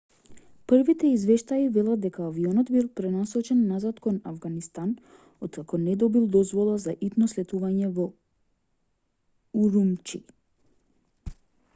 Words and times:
првите 0.71 1.09
извештаи 1.15 1.65
велат 1.73 1.99
дека 2.05 2.23
авионот 2.27 2.71
бил 2.75 2.87
пренасочен 2.99 3.59
назад 3.73 4.01
кон 4.05 4.17
авганистан 4.31 4.95
откако 5.49 5.81
не 5.83 5.95
добил 6.05 6.25
дозвола 6.37 6.79
за 6.87 6.97
итно 7.11 7.29
слетување 7.35 7.93
во 7.99 8.09
урумчи 9.67 10.23